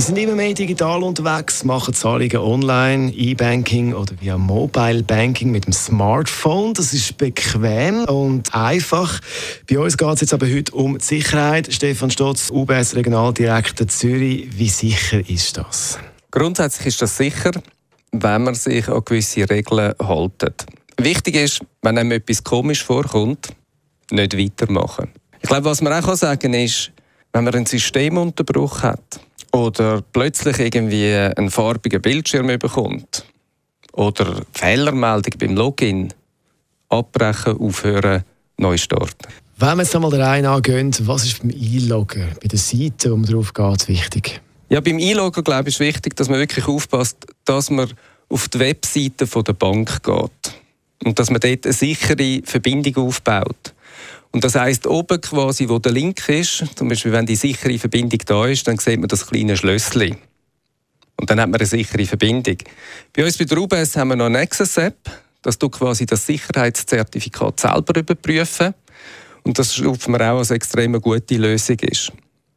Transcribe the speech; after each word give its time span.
Wir 0.00 0.06
sind 0.06 0.16
immer 0.16 0.34
mehr 0.34 0.54
digital 0.54 1.02
unterwegs, 1.02 1.62
machen 1.62 1.92
Zahlungen 1.92 2.38
online, 2.38 3.12
E-Banking 3.12 3.92
oder 3.92 4.14
via 4.18 4.38
Mobile 4.38 5.02
Banking 5.02 5.50
mit 5.50 5.66
dem 5.66 5.74
Smartphone. 5.74 6.72
Das 6.72 6.94
ist 6.94 7.18
bequem 7.18 8.06
und 8.06 8.54
einfach. 8.54 9.20
Bei 9.68 9.78
uns 9.78 9.98
geht 9.98 10.08
es 10.08 10.22
jetzt 10.22 10.32
aber 10.32 10.46
heute 10.46 10.72
um 10.72 10.96
die 10.96 11.04
Sicherheit. 11.04 11.70
Stefan 11.70 12.10
Stotz, 12.10 12.50
UBS 12.50 12.96
Regionaldirektor 12.96 13.88
Zürich. 13.88 14.48
Wie 14.56 14.70
sicher 14.70 15.20
ist 15.28 15.58
das? 15.58 15.98
Grundsätzlich 16.30 16.86
ist 16.86 17.02
das 17.02 17.18
sicher, 17.18 17.50
wenn 18.10 18.44
man 18.44 18.54
sich 18.54 18.88
an 18.88 19.02
gewisse 19.04 19.50
Regeln 19.50 19.92
hält. 20.02 20.66
Wichtig 20.96 21.34
ist, 21.34 21.60
wenn 21.82 21.98
einem 21.98 22.12
etwas 22.12 22.42
komisch 22.42 22.82
vorkommt, 22.82 23.48
nicht 24.10 24.34
weitermachen. 24.34 25.10
Ich 25.42 25.48
glaube, 25.50 25.66
was 25.66 25.82
man 25.82 25.92
auch 25.92 26.14
sagen 26.14 26.40
kann, 26.40 26.54
ist, 26.54 26.90
wenn 27.34 27.44
man 27.44 27.54
einen 27.54 27.66
Systemunterbruch 27.66 28.82
hat, 28.82 29.20
oder 29.52 30.02
plötzlich 30.12 30.58
irgendwie 30.58 31.12
einen 31.14 31.50
farbigen 31.50 32.00
Bildschirm 32.00 32.46
bekommt 32.58 33.24
oder 33.92 34.42
Fehlermeldung 34.52 35.34
beim 35.38 35.56
Login, 35.56 36.12
abbrechen, 36.88 37.58
aufhören, 37.58 38.24
neu 38.56 38.76
starten. 38.76 39.28
Wenn 39.58 39.76
wir 39.76 39.82
jetzt 39.82 39.94
einmal 39.94 40.10
der 40.10 40.20
Reihe 40.20 40.48
angehen, 40.48 40.94
was 41.00 41.24
ist 41.24 41.40
beim 41.40 41.50
Einloggen, 41.50 42.28
bei 42.40 42.48
der 42.48 42.58
Seite, 42.58 43.10
man 43.10 43.24
drauf 43.24 43.52
geht, 43.52 43.88
wichtig? 43.88 44.40
Ja, 44.68 44.80
beim 44.80 44.98
Einloggen 44.98 45.44
glaube 45.44 45.68
ich, 45.68 45.74
ist 45.74 45.80
wichtig, 45.80 46.16
dass 46.16 46.28
man 46.28 46.38
wirklich 46.38 46.66
aufpasst, 46.66 47.26
dass 47.44 47.70
man 47.70 47.90
auf 48.28 48.48
die 48.48 48.60
Webseite 48.60 49.26
der 49.26 49.52
Bank 49.52 50.02
geht 50.02 50.54
und 51.04 51.18
dass 51.18 51.30
man 51.30 51.40
dort 51.40 51.66
eine 51.66 51.72
sichere 51.72 52.40
Verbindung 52.44 53.08
aufbaut. 53.08 53.74
Und 54.32 54.44
das 54.44 54.54
heißt 54.54 54.86
oben 54.86 55.20
quasi, 55.20 55.68
wo 55.68 55.78
der 55.78 55.92
Link 55.92 56.28
ist, 56.28 56.64
zum 56.76 56.88
Beispiel 56.88 57.12
wenn 57.12 57.26
die 57.26 57.36
sichere 57.36 57.78
Verbindung 57.78 58.20
da 58.26 58.46
ist, 58.46 58.66
dann 58.68 58.78
sieht 58.78 59.00
man 59.00 59.08
das 59.08 59.26
kleine 59.26 59.56
Schlösschen. 59.56 60.16
Und 61.16 61.28
dann 61.28 61.40
hat 61.40 61.48
man 61.48 61.60
eine 61.60 61.66
sichere 61.66 62.06
Verbindung. 62.06 62.56
Bei 63.12 63.24
uns 63.24 63.36
bei 63.36 63.44
der 63.44 63.58
UBS 63.58 63.96
haben 63.96 64.08
wir 64.08 64.16
noch 64.16 64.26
eine 64.26 64.38
Access-App, 64.38 65.10
dass 65.42 65.58
du 65.58 65.68
quasi 65.68 66.06
das 66.06 66.26
Sicherheitszertifikat 66.26 67.60
selber 67.60 67.98
überprüfen. 67.98 68.74
Und 69.42 69.58
das 69.58 69.74
stufen 69.74 70.12
wir 70.12 70.32
auch 70.32 70.38
als 70.38 70.50
extrem 70.50 71.00
gute 71.00 71.36
Lösung 71.36 71.78
ist. 71.80 72.12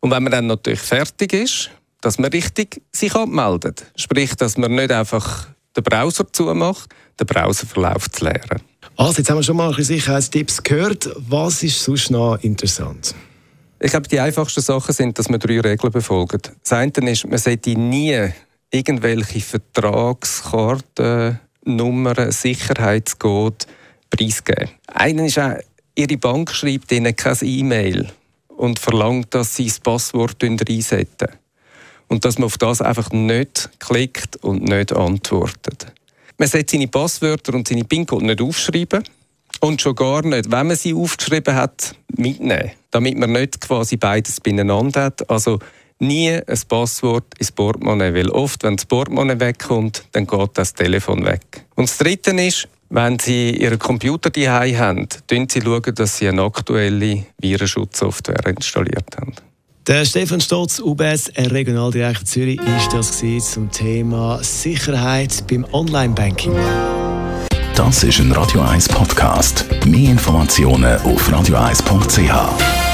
Und 0.00 0.10
wenn 0.10 0.22
man 0.22 0.32
dann 0.32 0.46
natürlich 0.46 0.80
fertig 0.80 1.32
ist, 1.32 1.70
dass 2.00 2.18
man 2.18 2.30
richtig 2.30 2.82
sich 2.92 3.14
abmeldet. 3.14 3.86
Sprich, 3.96 4.34
dass 4.36 4.56
man 4.56 4.74
nicht 4.74 4.92
einfach 4.92 5.48
den 5.76 5.82
Browser 5.82 6.32
zumacht, 6.32 6.94
den 7.18 7.26
Browserverlauf 7.26 8.10
zu 8.10 8.24
leeren. 8.24 8.60
Also, 8.98 9.18
jetzt 9.18 9.28
haben 9.28 9.36
wir 9.36 9.42
schon 9.42 9.58
mal 9.58 9.68
ein 9.68 9.76
bisschen 9.76 9.96
Sicherheitstipps 9.96 10.62
gehört. 10.62 11.10
Was 11.16 11.62
ist 11.62 11.84
sonst 11.84 12.10
noch 12.10 12.42
interessant? 12.42 13.14
Ich 13.78 13.90
glaube, 13.90 14.08
die 14.08 14.18
einfachsten 14.18 14.62
Sachen 14.62 14.94
sind, 14.94 15.18
dass 15.18 15.28
man 15.28 15.38
drei 15.38 15.60
Regeln 15.60 15.92
befolgt. 15.92 16.50
Das 16.62 16.72
eine 16.72 17.10
ist, 17.10 17.26
man 17.26 17.36
sollte 17.36 17.78
nie 17.78 18.30
irgendwelche 18.70 19.40
Vertragskarten, 19.40 21.38
Nummern, 21.66 22.32
Sicherheitscode 22.32 23.66
preisgeben. 24.08 24.70
Einen 24.86 25.26
ist 25.26 25.38
auch, 25.38 25.58
Ihre 25.94 26.16
Bank 26.16 26.52
schreibt 26.52 26.90
Ihnen 26.90 27.14
kein 27.14 27.36
E-Mail 27.42 28.08
und 28.48 28.78
verlangt, 28.78 29.34
dass 29.34 29.56
Sie 29.56 29.66
das 29.66 29.78
Passwort 29.78 30.42
reinsetzen. 30.42 31.28
Und 32.08 32.24
dass 32.24 32.38
man 32.38 32.46
auf 32.46 32.56
das 32.56 32.80
einfach 32.80 33.10
nicht 33.10 33.68
klickt 33.78 34.36
und 34.36 34.62
nicht 34.62 34.94
antwortet. 34.94 35.65
Man 36.38 36.48
sollte 36.48 36.72
seine 36.72 36.88
Passwörter 36.88 37.54
und 37.54 37.66
seine 37.66 37.84
PIN-Code 37.84 38.26
nicht 38.26 38.42
aufschreiben 38.42 39.04
und 39.60 39.80
schon 39.80 39.94
gar 39.94 40.22
nicht, 40.22 40.50
wenn 40.50 40.66
man 40.66 40.76
sie 40.76 40.92
aufgeschrieben 40.92 41.54
hat, 41.54 41.94
mitnehmen, 42.16 42.72
damit 42.90 43.16
man 43.16 43.32
nicht 43.32 43.60
quasi 43.60 43.96
beides 43.96 44.40
beieinander 44.40 45.04
hat. 45.04 45.28
Also 45.30 45.58
nie 45.98 46.30
ein 46.30 46.60
Passwort 46.68 47.26
ins 47.38 47.52
Portemonnaie, 47.52 48.12
weil 48.14 48.28
oft, 48.30 48.62
wenn 48.64 48.76
das 48.76 48.84
Portemonnaie 48.84 49.40
wegkommt, 49.40 50.04
dann 50.12 50.26
geht 50.26 50.50
das 50.54 50.74
Telefon 50.74 51.24
weg. 51.24 51.64
Und 51.74 51.88
das 51.88 51.98
Dritte 51.98 52.32
ist, 52.32 52.68
wenn 52.90 53.18
Sie 53.18 53.50
Ihren 53.50 53.78
Computer 53.78 54.30
daheim 54.30 54.78
haben, 54.78 55.08
schauen 55.30 55.48
Sie, 55.48 55.60
dass 55.94 56.18
Sie 56.18 56.28
eine 56.28 56.42
aktuelle 56.42 57.24
Virenschutzsoftware 57.38 58.46
installiert 58.46 59.16
haben. 59.16 59.34
Der 59.86 60.04
Stefan 60.04 60.40
Stotz, 60.40 60.80
UBS 60.80 61.30
Regionaldirektor 61.36 62.24
Zürich, 62.24 62.58
ist 62.76 62.92
das 62.92 63.18
zum 63.52 63.70
Thema 63.70 64.42
Sicherheit 64.42 65.44
beim 65.48 65.64
Online-Banking. 65.72 66.56
Das 67.76 68.02
ist 68.02 68.18
ein 68.18 68.32
Radio 68.32 68.62
1 68.62 68.88
Podcast. 68.88 69.64
Mehr 69.86 70.10
Informationen 70.10 71.00
auf 71.02 71.30
radio1.ch. 71.30 72.85